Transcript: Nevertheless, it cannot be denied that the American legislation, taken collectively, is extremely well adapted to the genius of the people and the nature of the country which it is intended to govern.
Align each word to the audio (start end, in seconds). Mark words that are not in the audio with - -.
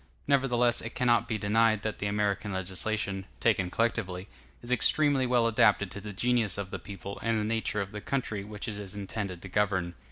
Nevertheless, 0.25 0.81
it 0.81 0.95
cannot 0.95 1.27
be 1.27 1.37
denied 1.37 1.83
that 1.83 1.99
the 1.99 2.07
American 2.07 2.51
legislation, 2.51 3.27
taken 3.39 3.69
collectively, 3.69 4.29
is 4.63 4.71
extremely 4.71 5.27
well 5.27 5.45
adapted 5.45 5.91
to 5.91 6.01
the 6.01 6.11
genius 6.11 6.57
of 6.57 6.71
the 6.71 6.79
people 6.79 7.19
and 7.21 7.39
the 7.39 7.43
nature 7.43 7.81
of 7.81 7.91
the 7.91 8.01
country 8.01 8.43
which 8.43 8.67
it 8.67 8.79
is 8.79 8.95
intended 8.95 9.43
to 9.43 9.47
govern. 9.47 9.93